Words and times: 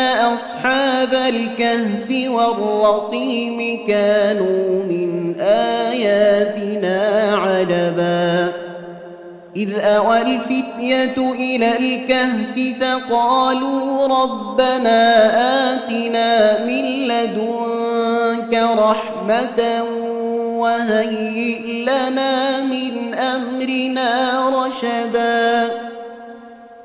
أصحاب 0.00 1.14
الكهف 1.14 2.30
والرقيم 2.30 3.86
كانوا 3.88 4.84
من 4.84 5.34
آياتنا 5.40 7.00
عجبا 7.36 8.52
إذ 9.56 9.80
أوى 9.80 10.20
الفتية 10.20 11.32
إلى 11.32 11.78
الكهف 11.78 12.80
فقالوا 12.80 14.06
ربنا 14.06 15.04
آتنا 15.74 16.64
من 16.64 16.84
لدنك 16.84 18.54
رحمة 18.78 19.82
وهيئ 20.58 21.82
لنا 21.82 22.60
من 22.62 23.14
أمرنا 23.14 24.40
رشداً 24.48 25.70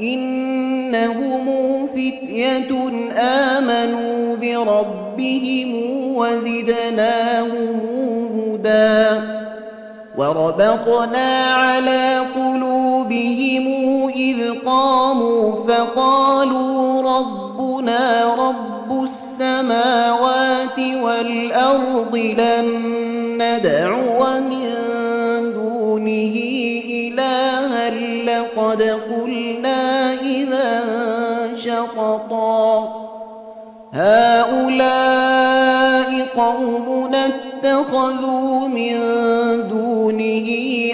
إنهم 0.00 1.46
فتية 1.86 2.70
آمنوا 3.18 4.36
بربهم 4.36 5.74
وزدناهم 6.16 7.80
هدى 8.36 9.20
وربطنا 10.18 11.54
على 11.54 12.18
قلوبهم 12.36 13.66
إذ 14.08 14.58
قاموا 14.66 15.66
فقالوا 15.66 17.02
ربنا 17.02 18.34
رب 18.34 19.04
السماوات 19.04 20.78
والأرض 20.78 22.16
لن 22.16 22.66
ندعو 23.42 24.40
من 24.40 24.89
لقد 28.40 28.82
قلنا 28.82 30.14
إذا 30.14 30.82
شططا. 31.58 32.88
هؤلاء 33.92 35.30
قومنا 36.36 37.26
اتخذوا 37.26 38.68
من 38.68 38.98
دونه 39.70 40.48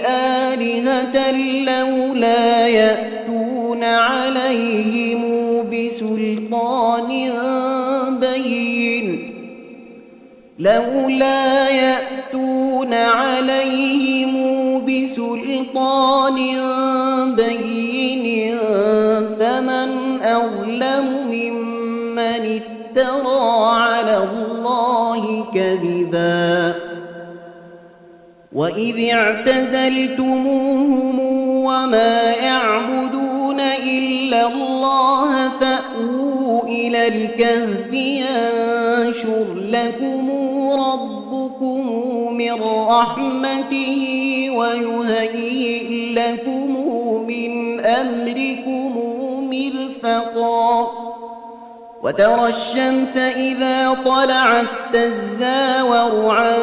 آلهة 0.08 1.30
لولا 1.64 2.68
يأتون 2.68 3.84
عليهم 3.84 5.22
بسلطان 5.70 7.30
بين. 8.20 9.32
لولا 10.58 11.68
يأتون 11.68 12.94
عليهم 12.94 14.36
بسلطان 14.86 16.36
بين 16.36 16.85
فمن 19.40 20.22
أظلم 20.22 21.06
ممن 21.30 22.60
افترى 22.60 23.70
على 23.70 24.16
الله 24.16 25.44
كذبا 25.54 26.74
وإذ 28.52 29.10
اعتزلتموهم 29.14 31.18
وما 31.64 32.32
يعبدون 32.32 33.60
إلا 33.60 34.48
الله 34.48 35.48
فأووا 35.48 36.62
إلى 36.62 37.08
الكهف 37.08 37.92
ينشر 37.92 39.54
لكم 39.54 40.30
ربكم 40.70 41.92
من 42.32 42.62
رحمته 42.88 44.02
ويهيئ 44.50 46.14
لكم 46.14 46.85
أمركم 47.86 48.98
مرفقا 49.50 50.86
وترى 52.02 52.48
الشمس 52.48 53.16
إذا 53.16 53.96
طلعت 54.04 54.66
تزاور 54.92 56.30
عن 56.30 56.54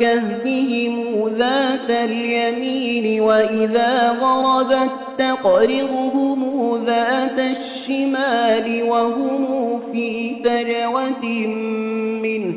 كهفهم 0.00 1.28
ذات 1.28 1.90
اليمين 1.90 3.20
وإذا 3.20 4.10
غربت 4.10 4.90
تقرضهم 5.18 6.84
ذات 6.86 7.38
الشمال 7.38 8.82
وهم 8.82 9.80
في 9.92 10.36
فجوة 10.44 11.26
منه. 12.22 12.54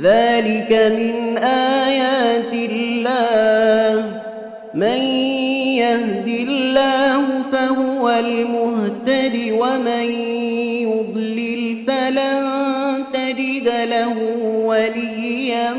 ذلك 0.00 0.72
من 0.72 1.38
آيات 1.38 2.52
الله. 2.52 4.04
من 4.74 5.15
ومن 9.58 10.10
يضلل 10.82 11.84
فلن 11.88 12.46
تجد 13.12 13.68
له 13.88 14.14
وليا 14.64 15.74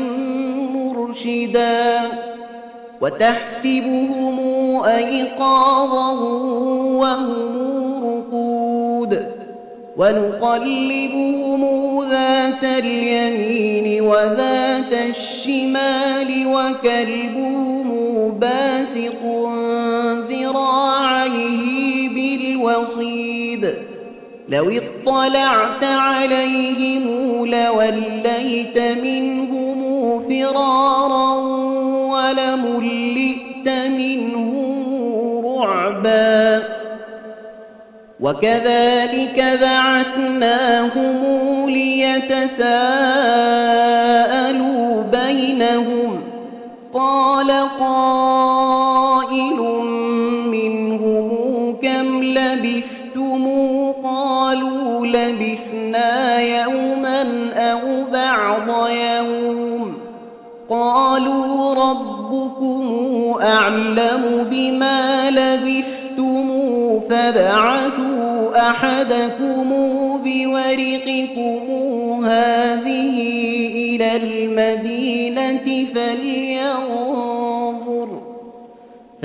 مرشدا. 0.74 2.00
وتحسبهم 3.00 4.40
أيقاظا 4.84 6.12
وهم 6.92 7.48
رقود. 8.04 9.26
ونقلبهم 9.96 11.62
ذات 12.10 12.64
اليمين 12.64 14.02
وذات 14.02 14.92
الشمال 14.92 16.46
وكلبهم 16.46 17.88
باسق 18.30 19.20
ذراعيه 20.30 22.08
بالوصيد. 22.08 23.17
لو 24.48 24.70
اطلعت 24.70 25.84
عليهم 25.84 27.06
لوليت 27.46 28.78
منهم 28.78 30.22
فرارا 30.28 31.34
ولملئت 32.14 33.68
منهم 33.68 35.46
رعبا. 35.46 36.62
وكذلك 38.20 39.58
بعثناهم 39.60 41.16
ليتساءلوا 41.68 42.62
بينهم. 45.02 46.20
قال 46.94 47.50
قائل 47.80 49.17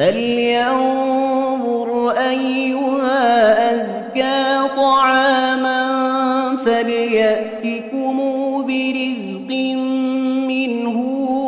فلينظر 0.03 1.91
أيها 2.09 3.21
أزكى 3.75 4.69
طعاما 4.75 5.81
فليأتكم 6.65 8.17
برزق 8.67 9.49
منه 10.47 10.97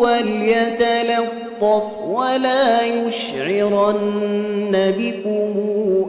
وليتلطف 0.02 1.84
ولا 2.07 2.81
يشعرن 2.81 4.74
بكم 4.74 5.54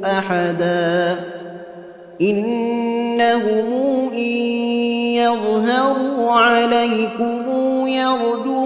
أحدا 0.04 1.16
إنهم 2.20 3.68
إن 4.12 4.36
يظهروا 5.18 6.32
عليكم 6.32 7.42
يرجموكم 7.86 8.65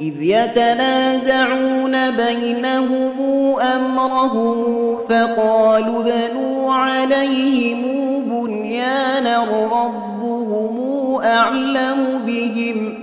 إذ 0.00 0.22
يتنازعون 0.22 2.10
بينهم 2.10 3.12
أمرهم 3.60 4.98
فقالوا 5.08 6.02
بنوا 6.02 6.74
عليهم 6.74 7.82
بنيانا 8.26 9.44
ربهم 9.72 11.20
أعلم 11.24 12.20
بهم. 12.26 12.94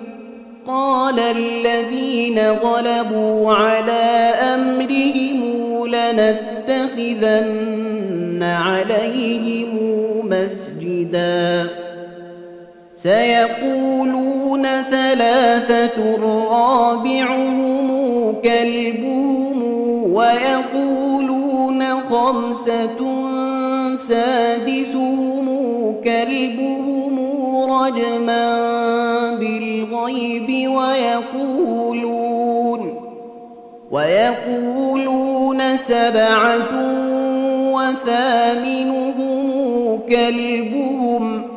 قال 0.68 1.20
الذين 1.20 2.40
غلبوا 2.40 3.54
على 3.54 4.34
أمرهم 4.56 5.42
لنتخذن 5.88 7.24
عليهم 8.44 9.70
مسجدا. 10.30 11.68
سيقولون 12.98 14.64
ثلاثة 14.92 16.18
رابعهم 16.52 17.88
كلبهم 18.44 19.64
ويقولون 20.14 21.84
خمسة 21.84 23.00
سادسهم 23.96 25.48
كلبهم 26.04 27.20
رجما 27.72 28.46
بالغيب 29.40 30.70
ويقولون 30.70 32.18
ويقولون 33.92 35.78
سبعة 35.78 36.70
وثامنهم 37.74 39.48
كلبهم 40.10 41.57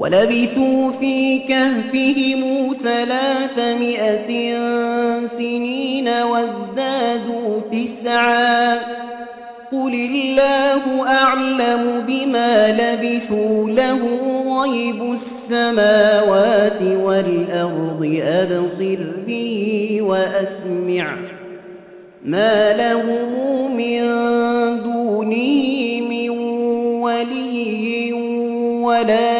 ولبثوا 0.00 0.92
في 1.00 1.38
كهفهم 1.38 2.76
ثلاثمائة 2.84 4.56
سنين 5.26 6.08
وازدادوا 6.08 7.60
تسعا. 7.72 8.74
قل 9.72 9.94
الله 9.94 11.08
أعلم 11.08 12.04
بما 12.08 12.72
لبثوا 12.72 13.70
له 13.70 13.98
غيب 14.62 15.12
السماوات 15.12 16.82
والأرض 16.82 18.20
أبصر 18.24 18.98
به 19.26 19.98
وأسمع. 20.02 21.16
ما 22.24 22.72
لهم 22.72 23.76
من 23.76 24.00
دونه 24.82 26.00
من 26.10 26.30
ولي 27.00 28.12
ولا 28.82 29.39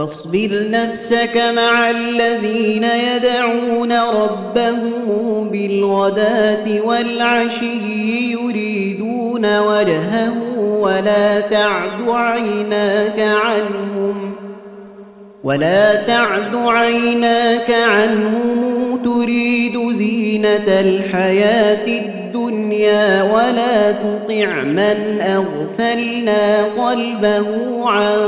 واصبر 0.00 0.50
نفسك 0.70 1.36
مع 1.56 1.90
الذين 1.90 2.84
يدعون 2.84 3.92
ربهم 3.92 5.48
بالغداة 5.52 6.80
والعشي 6.84 8.32
يريدون 8.32 9.58
وجهه 9.58 10.32
ولا 10.58 11.40
تعد 11.40 12.08
عيناك 12.08 13.20
عنهم 13.20 14.32
ولا 15.44 15.94
تعد 15.94 16.54
عيناك 16.54 17.70
عنهم 17.70 18.79
تريد 19.20 19.92
زينة 19.92 20.80
الحياة 20.80 21.86
الدنيا 21.86 23.22
ولا 23.22 23.92
تطع 23.92 24.62
من 24.62 25.20
أغفلنا 25.20 26.64
قلبه 26.64 27.46
عن 27.88 28.18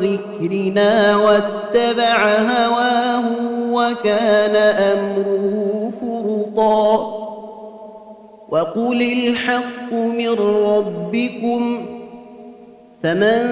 ذكرنا 0.00 1.16
واتبع 1.16 2.38
هواه 2.38 3.24
وكان 3.70 4.56
أمره 4.56 5.92
فرطا. 6.00 7.20
وقل 8.48 9.02
الحق 9.02 9.92
من 9.92 10.30
ربكم 10.66 11.86
فمن 13.02 13.46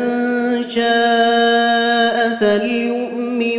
شاء 0.68 2.28
فليؤمن 2.40 3.58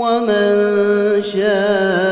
ومن 0.00 1.22
شاء 1.22 2.11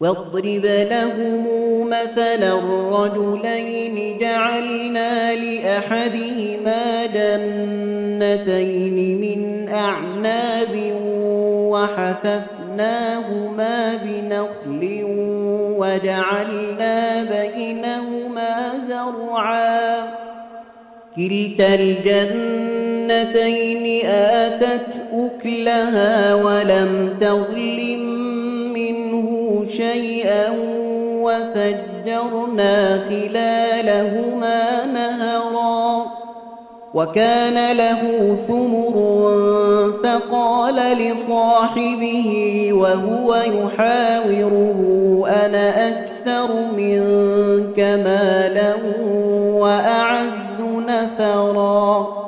واضرب 0.00 0.66
لهم 0.90 1.46
مثلا 1.88 2.58
الرجلين 2.58 4.18
جعلنا 4.18 5.34
لأحدهما 5.34 7.06
جنتين 7.06 8.96
من 9.20 9.68
أعناب 9.68 10.92
وحففناهما 11.72 12.98
بنخل 14.04 15.04
وجعلنا 15.78 17.24
بينهما 17.24 18.72
زرعا. 18.88 19.98
كلتا 21.16 21.74
الجنتين 21.74 23.06
آتت 24.06 25.00
أكلها 25.12 26.34
ولم 26.34 27.16
تظلم 27.20 27.87
شيئا 29.78 30.50
وفجرنا 31.22 32.98
خلالهما 33.08 34.86
نهرا 34.86 36.06
وكان 36.94 37.76
له 37.76 38.02
ثمر 38.48 38.96
فقال 40.04 40.74
لصاحبه 40.74 42.30
وهو 42.72 43.34
يحاوره 43.34 44.80
أنا 45.26 45.88
أكثر 45.88 46.48
منك 46.76 47.78
مالا 47.78 48.74
وأعز 49.60 50.60
نفرا. 50.88 52.27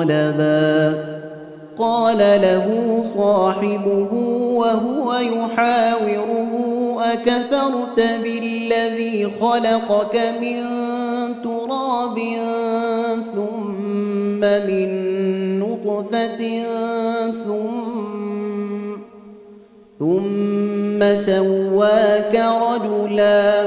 منقلبا 0.00 0.94
قال 1.78 2.18
له 2.18 3.00
صاحبه 3.04 4.08
وهو 4.54 5.14
يحاوره 5.14 6.50
أكفرت 7.12 8.00
بالذي 8.22 9.28
خلقك 9.40 10.20
من 10.40 10.62
تراب 11.44 12.18
ثم 13.34 14.40
من 14.40 14.88
نطفة 15.60 16.62
ثم 17.44 17.90
ثم 19.98 21.18
سواك 21.18 22.42
رجلا 22.62 23.66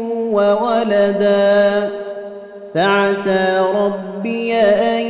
وولدا 0.41 1.89
فعسى 2.75 3.61
ربي 3.75 4.53
أن 4.53 5.01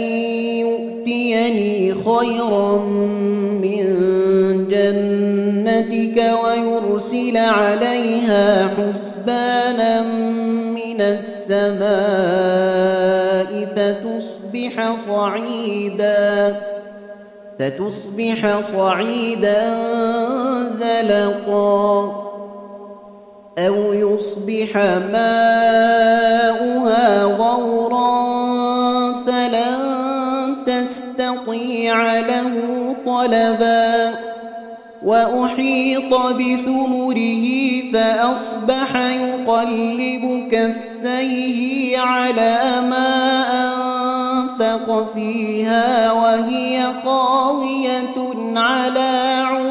يؤتيني 0.65 1.93
خيرا 1.93 2.77
من 3.61 3.85
جنتك 4.69 6.17
ويرسل 6.43 7.37
عليها 7.37 8.67
حسبانا 8.67 10.01
من 10.75 11.01
السماء 11.01 11.91
فتصبح 13.75 14.95
صعيدا 15.07 16.55
فتصبح 17.59 18.61
صعيدا 18.61 19.77
زلقا 20.69 22.20
أو 23.57 23.93
يصبح 23.93 24.77
ماؤها 25.13 26.43
غورا 27.23 28.11
فلن 29.27 30.55
تستطيع 30.65 32.19
له 32.19 32.95
طلبا 33.05 34.13
وأحيط 35.03 36.13
بثمره 36.13 37.45
فأصبح 37.93 38.95
يقلب 38.95 40.47
كفيه 40.51 41.99
على 41.99 42.59
ما 42.89 43.43
أنفق 44.31 45.13
فيها 45.15 46.11
وهي 46.11 46.85
خاوية 47.05 48.15
على 48.55 49.43
عروشها 49.45 49.70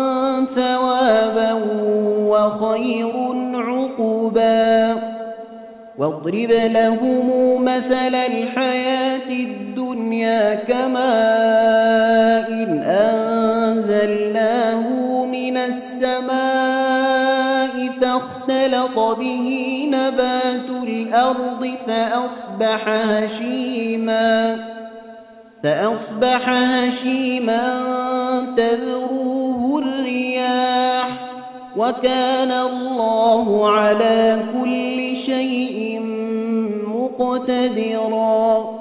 ثوابا 0.45 1.53
وخير 2.27 3.13
عقبا. 3.53 4.95
واضرب 5.97 6.51
لهم 6.51 7.27
مثل 7.65 8.15
الحياة 8.15 9.29
الدنيا 9.29 10.55
كماء 10.55 11.01
إن 12.49 12.83
أنزلناه 13.73 14.85
من 15.25 15.57
السماء 15.57 16.31
فاختلط 18.01 18.99
به 19.19 19.85
نبات 19.91 20.69
الأرض 20.83 21.75
فأصبح 21.87 22.87
هشيما. 22.87 24.57
فأصبح 25.63 26.49
هشيما 26.49 27.63
تذروه 28.57 29.79
الرياح 29.79 31.07
وكان 31.77 32.51
الله 32.51 33.69
على 33.71 34.39
كل 34.53 35.17
شيء 35.17 35.99
مقتدرا. 36.87 38.80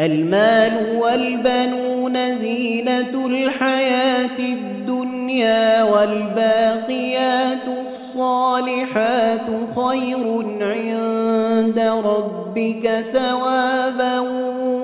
المال 0.00 0.98
والبنون 1.00 2.38
زينة 2.38 3.26
الحياة 3.26 4.38
الدنيا 4.38 5.82
والباقيات 5.82 7.64
الصالحات 7.82 9.46
خير 9.76 10.44
عند 10.60 11.80
ربك 12.04 13.04
ثوابا 13.12 14.20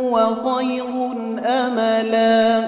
وخير 0.02 0.85
أملا. 1.47 2.64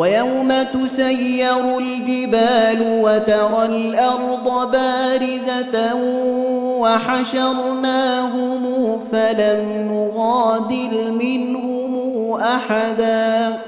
ويوم 0.00 0.48
تسير 0.62 1.78
الجبال 1.78 3.00
وترى 3.04 3.66
الأرض 3.66 4.70
بارزة 4.72 5.94
وحشرناهم 6.80 8.62
فلم 9.12 9.68
نغادر 9.92 11.10
منهم 11.10 12.32
أحدا. 12.40 13.58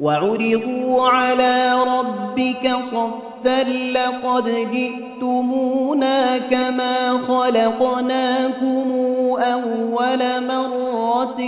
وعرضوا 0.00 1.08
على 1.08 1.74
ربك 1.88 2.70
صفا 2.90 3.62
لقد 3.92 4.44
جئتمونا 4.72 6.38
كما 6.38 7.10
خلقناكم 7.28 8.92
أول 9.38 10.22
مرة 10.48 11.40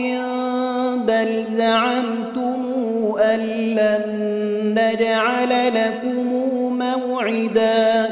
بل 0.96 1.44
زعمتم 1.46 2.57
أن 3.16 3.40
لن 3.74 4.04
نجعل 4.78 5.74
لكم 5.74 6.28
موعدا. 6.78 8.08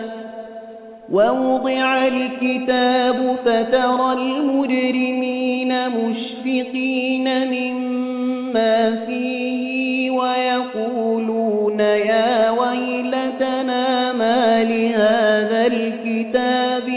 ووضع 1.13 2.07
الكتاب 2.07 3.37
فترى 3.45 4.13
المجرمين 4.13 5.73
مشفقين 5.91 7.29
مما 7.49 8.97
فيه 9.07 10.11
ويقولون 10.11 11.81
يا 11.81 12.51
ويلتنا 12.51 14.13
ما 14.13 14.65
لهذا 14.65 15.67
الكتاب 15.67 16.89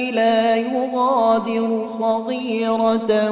لا 1.29 1.35
يغادر 1.35 1.87
صغيرة 1.87 3.31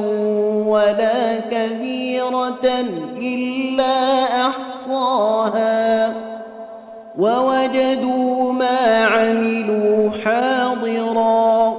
ولا 0.67 1.39
كبيرة 1.51 2.85
إلا 3.17 4.23
أحصاها. 4.47 6.13
ووجدوا 7.19 8.53
ما 8.53 9.05
عملوا 9.05 10.09
حاضرا 10.25 11.77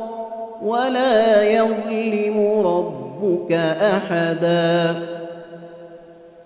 ولا 0.62 1.42
يظلم 1.42 2.62
ربك 2.66 3.52
أحدا. 3.82 4.94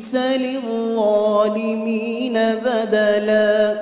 بئس 0.00 0.14
للظالمين 0.36 1.92
بدلا. 2.64 3.74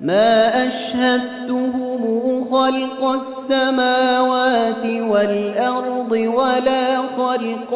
ما 0.00 0.66
أشهدتهم 0.68 2.44
خلق 2.50 3.04
السماوات 3.04 4.84
والأرض 4.86 6.12
ولا 6.12 6.96
خلق 6.96 7.74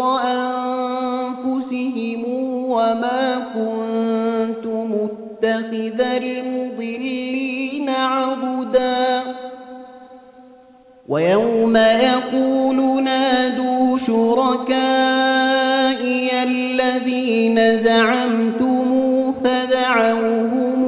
أنفسهم 1.47 2.25
وما 2.71 3.37
كنت 3.55 4.67
متخذ 4.67 6.01
المضلين 6.01 7.91
عضدا 7.91 9.23
ويوم 11.09 11.77
يقول 11.77 13.03
نادوا 13.05 13.99
شركائي 13.99 15.39
زعمتم 17.77 18.85
فدعوهم 19.44 20.81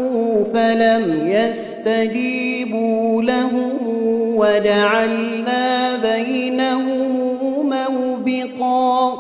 فلم 0.54 1.22
يستجيبوا 1.26 3.22
لهم 3.22 3.72
وجعلنا 4.37 5.96
بينهم 5.96 7.12
موبقا 7.70 9.12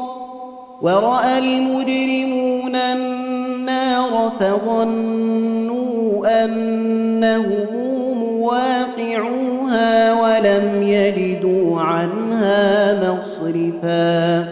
ورأى 0.82 1.38
المجرمون 1.38 2.76
النار 2.76 4.32
فظنوا 4.40 6.26
أنهم 6.44 7.66
مواقعوها 8.14 10.12
ولم 10.12 10.82
يجدوا 10.82 11.80
عنها 11.80 12.94
مصرفا 13.10 14.51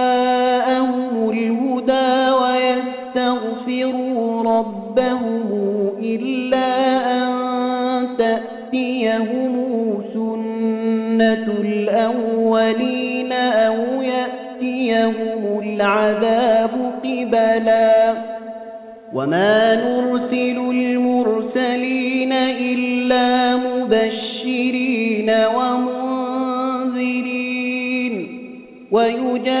الأولين 12.55 13.31
أو 13.33 14.01
يأتيهم 14.01 15.59
العذاب 15.63 16.69
قبلا. 17.03 18.13
وما 19.13 19.75
نرسل 19.75 20.57
المرسلين 20.57 22.33
إلا 22.33 23.55
مبشرين 23.55 25.31
ومنذرين. 25.57 25.91
ويجادل 28.91 29.60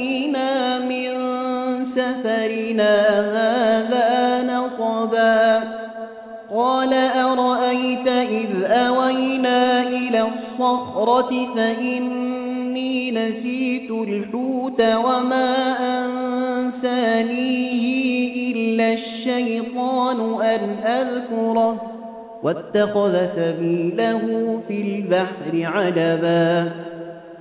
الصخرة 10.33 11.47
فإني 11.55 13.11
نسيت 13.11 13.91
الحوت 13.91 14.81
وما 14.81 15.75
أنسانيه 16.63 17.85
إلا 18.53 18.93
الشيطان 18.93 20.41
أن 20.43 20.69
أذكره 20.85 21.81
واتخذ 22.43 23.27
سبيله 23.27 24.59
في 24.67 24.81
البحر 24.81 25.53
عجبا 25.53 26.71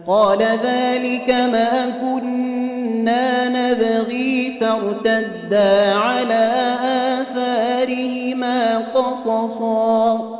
قال 0.06 0.38
ذلك 0.38 1.30
ما 1.30 1.90
كنا 2.00 3.48
نبغي 3.48 4.58
فارتدا 4.60 5.94
على 5.94 6.76
آثارهما 7.20 8.78
قصصا. 8.78 10.39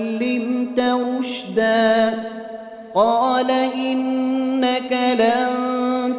رشدا. 1.57 2.13
قال 2.95 3.51
إنك 3.75 4.97
لن 5.19 5.51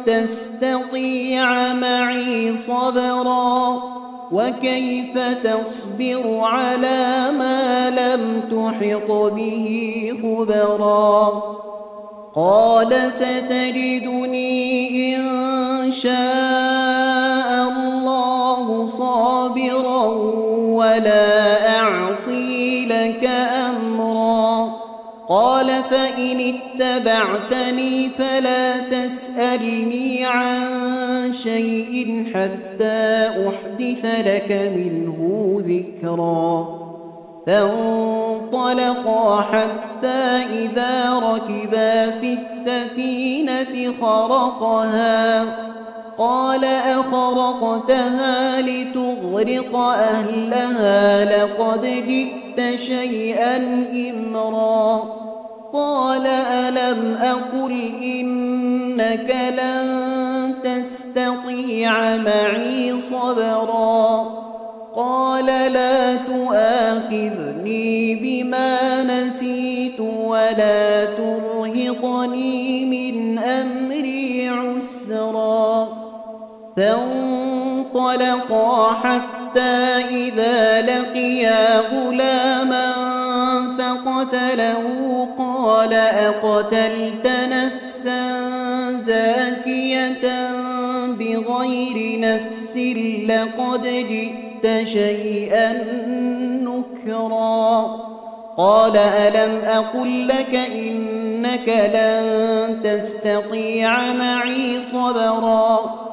تستطيع 0.05 1.73
معي 1.73 2.55
صبرا. 2.55 3.81
وكيف 4.31 5.19
تصبر 5.43 6.39
على 6.43 7.31
ما 7.39 7.89
لم 7.89 8.41
تحط 8.51 9.11
به 9.11 10.13
خبرا؟ 10.23 11.43
قال 12.35 13.11
ستجدني 13.11 15.15
إن 15.15 15.91
شاء 15.91 17.69
الله 17.69 18.87
صابرا 18.87 20.05
ولا 20.73 21.79
أعصي 21.79 21.92
فإن 26.23 26.53
اتبعتني 26.79 28.09
فلا 28.09 28.77
تسألني 28.77 30.25
عن 30.25 31.33
شيء 31.43 32.25
حتى 32.35 33.29
أحدث 33.29 34.05
لك 34.25 34.71
منه 34.75 35.19
ذكرا. 35.67 36.79
فانطلقا 37.47 39.41
حتى 39.41 40.45
إذا 40.53 41.19
ركبا 41.19 42.09
في 42.09 42.33
السفينة 42.33 43.93
خرقها. 44.01 45.45
قال 46.17 46.65
أخرقتها 46.65 48.61
لتغرق 48.61 49.75
أهلها. 49.77 51.25
لقد 51.25 51.81
جئت 51.81 52.79
شيئا 52.79 53.57
إمرا. 54.09 55.03
قال 55.73 56.27
ألم 56.27 57.17
أقل 57.21 57.71
إنك 58.03 59.35
لن 59.57 60.53
تستطيع 60.63 62.17
معي 62.17 62.99
صبرا 62.99 64.43
قال 64.95 65.45
لا 65.45 66.15
تؤاخذني 66.15 68.15
بما 68.15 69.03
نسيت 69.03 69.99
ولا 69.99 71.05
ترهقني 71.05 72.85
من 72.85 73.39
أمري 73.39 74.49
عسرا 74.49 75.87
فانطلقا 76.77 78.93
حتى 78.93 79.61
إذا 80.09 80.81
لقيا 80.81 81.79
غلاما 81.79 82.93
فقتله 83.77 85.02
قال 85.65 85.93
أقتلت 85.93 87.27
نفسا 87.27 88.21
زاكية 88.91 90.49
بغير 91.07 92.19
نفس 92.19 92.77
لقد 93.27 93.83
جئت 93.83 94.87
شيئا 94.87 95.83
نكرا. 96.63 97.97
قال 98.57 98.97
ألم 98.97 99.61
أقل 99.65 100.27
لك 100.27 100.55
إنك 100.55 101.67
لن 101.67 102.79
تستطيع 102.83 104.13
معي 104.13 104.81
صبرا؟ 104.81 106.12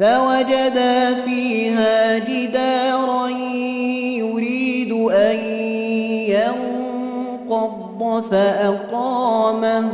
فوجدا 0.00 1.14
فيها 1.14 2.18
جدارا 2.18 3.28
يريد 4.18 4.92
أن 4.92 5.36
ينقض 7.48 8.24
فأقامه. 8.30 9.90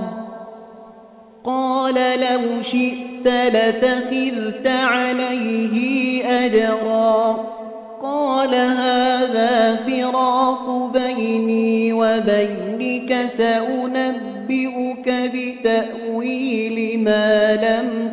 قال 1.44 1.94
لو 1.94 2.62
شئت 2.62 3.26
لتخذت 3.26 4.66
عليه 4.66 6.24
أجرا. 6.46 7.44
قال 8.02 8.54
هذا 8.54 9.76
فراق 9.76 10.90
بيني 10.92 11.92
وبينك 11.92 13.28
سأنبئك 13.28 15.12
بتأويل 15.34 17.04
ما 17.04 17.56
لم 17.56 18.09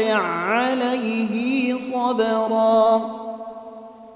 عليه 0.00 1.74
صبرا. 1.78 3.18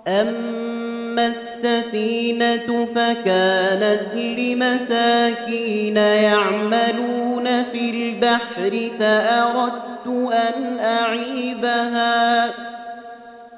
أما 0.09 1.27
السفينة 1.27 2.89
فكانت 2.95 4.15
لمساكين 4.15 5.97
يعملون 5.97 7.63
في 7.73 7.91
البحر 7.91 8.91
فأردت 8.99 10.07
أن 10.33 10.79
أعيبها 10.81 12.51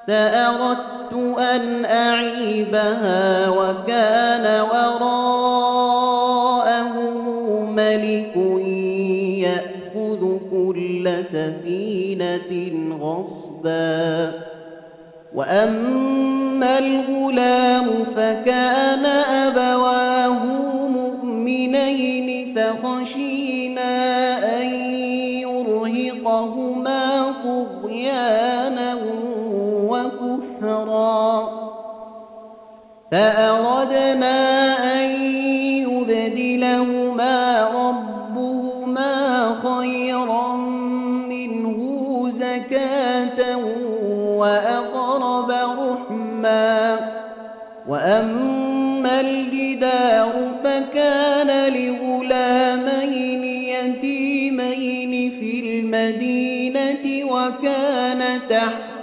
فأردت 0.08 1.38
أن 1.38 1.84
أعيبها 1.84 3.48
وكان 3.48 4.60
وراءهم 4.60 5.34
ملك 7.74 8.36
يأخذ 9.38 10.38
كل 10.50 11.10
سفينة 11.32 11.93
غصبا 13.00 14.32
وأما 15.34 16.78
الغلام 16.78 17.86
فكان 18.16 19.06
أبواه 19.46 20.44
مؤمنين 20.88 22.54
فخشينا 22.56 23.92
أن 24.60 24.66
يرهقهما 25.42 27.22
طغيانا 27.44 28.96
وكفرا 29.90 31.48
فأردنا 33.12 34.43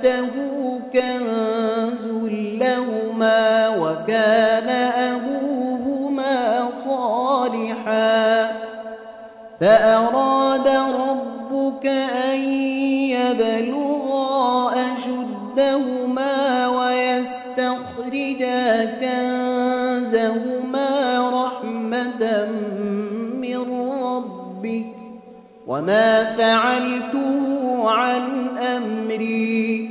تحته 0.03 0.81
كنز 0.93 2.05
لهما 2.61 3.69
وكان 3.69 4.69
أبوهما 5.13 6.67
صالحا 6.75 8.51
فأراد 9.61 10.67
ربك 10.67 11.85
أن 12.31 12.39
يبلغا 13.09 14.71
أشدهما 14.73 16.67
ويستخرجا 16.67 18.65
كنزهما 19.01 20.89
رحمة 21.29 22.47
من 23.41 23.59
ربك 24.03 24.85
وما 25.67 26.23
فعلته 26.23 27.89
عن 27.89 28.47
أمري 28.57 29.90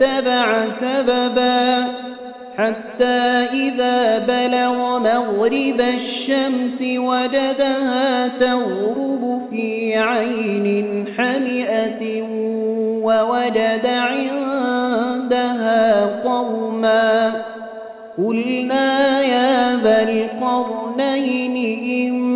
فاتبع 0.00 0.68
سببا 0.68 1.84
حتى 2.58 3.46
إذا 3.52 4.18
بلغ 4.18 4.98
مغرب 4.98 5.80
الشمس 5.80 6.82
وجدها 6.82 8.28
تغرب 8.28 9.48
في 9.50 9.96
عين 9.98 11.04
حمئة 11.18 12.22
ووجد 13.02 13.86
عندها 13.86 15.46
قوما 16.24 17.32
قلنا 18.18 19.20
يا 19.22 19.76
ذا 19.76 20.02
القرنين 20.02 21.56
إما 22.12 22.35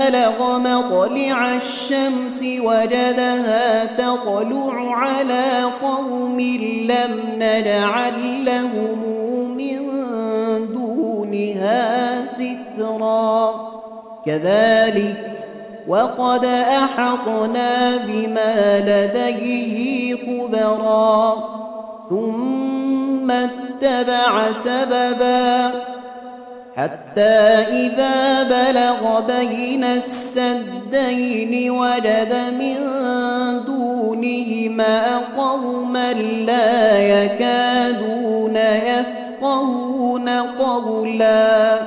بلغ 0.00 0.58
مطلع 0.58 1.54
الشمس 1.56 2.42
وجدها 2.42 3.84
تطلع 3.84 4.96
على 4.96 5.62
قوم 5.82 6.40
لم 6.90 7.20
نجعل 7.38 8.44
لهم 8.44 8.98
من 9.56 9.78
دونها 10.74 12.24
سترا. 12.26 13.54
كذلك 14.26 15.38
وقد 15.88 16.44
أحطنا 16.44 17.96
بما 17.96 18.80
لديه 18.80 20.16
خبرا 20.16 21.36
ثم 22.10 23.30
اتبع 23.30 24.52
سببا. 24.52 25.70
حتى 26.78 27.38
إذا 27.70 28.42
بلغ 28.42 29.20
بين 29.20 29.84
السدين 29.84 31.70
وجد 31.70 32.34
من 32.58 32.76
دونهما 33.66 35.18
قوما 35.36 36.12
لا 36.46 36.98
يكادون 36.98 38.56
يفقهون 38.56 40.28
قولا. 40.28 41.78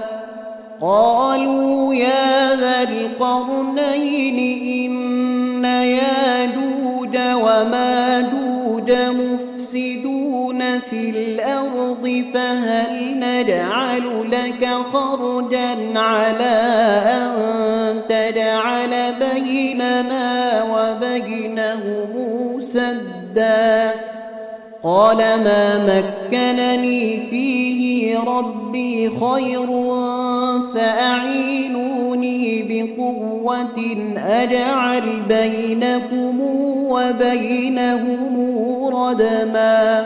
قالوا 0.81 1.93
يا 1.93 2.55
ذا 2.55 2.83
القرنين 2.83 4.37
إن 4.85 5.65
ياجوج 5.65 7.17
وماجوج 7.17 8.91
مفسدون 8.91 9.30
في 10.79 11.09
الأرض 11.09 12.23
فهل 12.33 13.19
نجعل 13.19 14.31
لك 14.31 14.69
خرجا 14.93 15.99
على 15.99 16.55
أن 17.05 18.01
تجعل 18.09 19.13
بيننا 19.19 20.63
وبينهم 20.63 22.61
سدا؟ 22.61 23.91
قال 24.83 25.17
ما 25.17 25.63
مكنني 25.85 27.19
فيه 27.29 28.19
ربي 28.19 29.09
خير 29.09 29.67
فأعينوني 30.75 32.63
بقوة 32.69 33.79
أجعل 34.17 35.03
بينكم 35.29 36.41
وبينهم 36.89 38.37
ردما. 38.85 40.05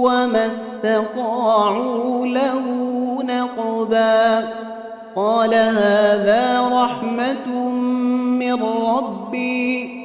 وما 0.00 0.46
استطاعوا 0.46 2.26
له 2.26 2.62
نقبا. 3.22 4.48
قال 5.16 5.54
هذا 5.54 6.68
رحمة 6.72 7.48
من 8.38 8.62
ربي. 8.62 10.00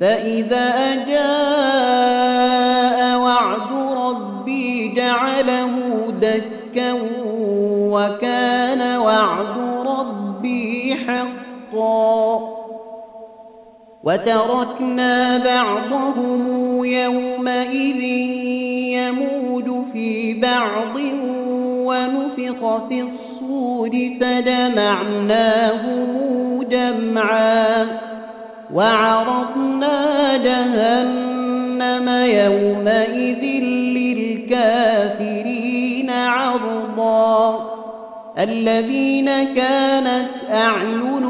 فإذا 0.00 0.94
جاء 1.04 2.38
وعد 3.18 3.96
ربي 3.96 4.94
جعله 4.94 5.72
دكا 6.22 6.98
وكان 7.90 8.98
وعد 8.98 9.58
ربي 9.86 10.94
حقا. 10.94 12.40
وتركنا 14.04 15.38
بعضهم 15.38 16.84
يومئذ 16.84 18.00
يموج 19.08 19.68
في 19.92 20.34
بعض 20.34 20.96
ونفخ 21.86 22.88
في 22.88 23.00
الصور 23.00 23.90
فجمعناهم 24.20 26.06
جمعا 26.70 27.86
وعرضنا 28.74 30.36
جهنم 30.36 32.08
يومئذ 32.08 33.44
للكافرين 34.50 36.10
عرضا. 36.10 37.70
الذين 38.38 39.26
كانت 39.54 40.30
أعينهم 40.52 41.29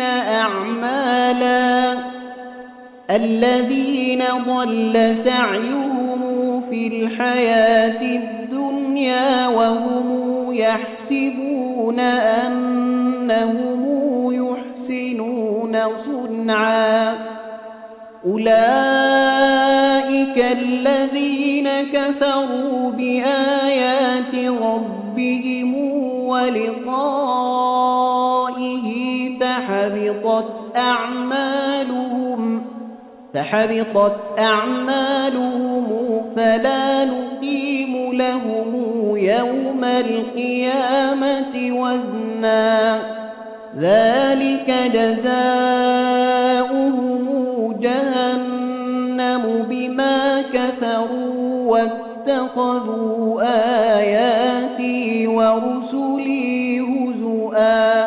أعمالا. 0.00 1.94
الذين 3.10 4.22
ضل 4.48 5.16
سعيهم 5.16 6.62
في 6.70 6.86
الحياة 6.86 8.02
الدنيا 8.02 9.48
وهم 9.48 10.46
يحسبون 10.52 12.00
أنهم 12.00 13.82
يحسنون 14.32 15.76
صنعا. 15.96 17.14
أولئك 18.26 18.56
الذين 20.62 21.68
كفروا 21.92 22.90
بآيات 22.90 24.34
ربهم 24.62 25.74
ولقائه 26.26 27.25
فحبطت 30.16 30.76
أعمالهم 30.76 32.62
فحبطت 33.34 34.20
أعمالهم 34.38 35.86
فلا 36.36 37.04
نقيم 37.04 38.12
لهم 38.12 38.72
يوم 39.16 39.84
القيامة 39.84 41.54
وزنا. 41.80 42.98
ذلك 43.78 44.74
جزاؤهم 44.94 45.66
جهنم 47.80 49.66
بما 49.70 50.42
كفروا 50.52 51.70
واتخذوا 51.70 53.42
آياتي 53.98 55.26
ورسلي 55.26 56.80
هزؤا. 56.80 58.06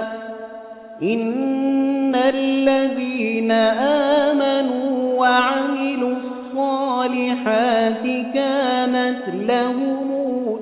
آمنوا 3.60 5.20
وعملوا 5.20 6.18
الصالحات 6.18 8.04
كانت 8.34 9.22
لهم 9.48 10.10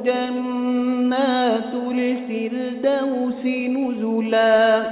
جنات 0.05 1.73
الفردوس 1.91 3.45
نزلا 3.45 4.83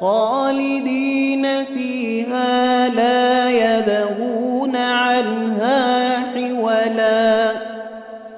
خالدين 0.00 1.64
فيها 1.64 2.88
لا 2.88 3.50
يبغون 3.50 4.76
عنها 4.76 6.18
حولا 6.18 7.50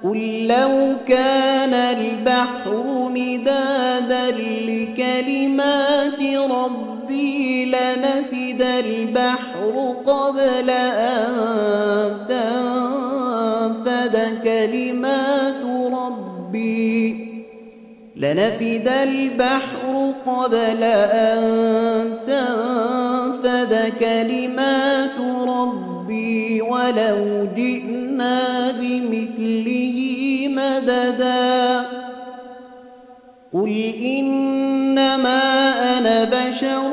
قل 0.04 0.46
لو 0.46 0.96
كان 1.08 1.74
البحر 1.74 2.82
مدادا 3.14 4.30
لكلمات 4.66 6.22
ربي 6.50 6.91
لنفد 7.72 8.62
البحر 8.62 9.94
قبل 10.06 10.70
أن 10.70 11.30
تنفد 12.28 14.16
كلمات 14.44 15.62
ربي. 15.92 17.32
لنفد 18.16 18.88
البحر 19.02 20.12
قبل 20.26 20.82
أن 20.82 21.40
تنفد 22.26 23.92
كلمات 24.00 25.18
ربي. 25.48 26.62
ولو 26.62 27.46
جئنا 27.56 28.70
بمثله 28.80 29.98
مددا. 30.48 31.84
قل 33.54 33.94
إنما 34.04 35.40
أنا 35.98 36.24
بشر 36.24 36.92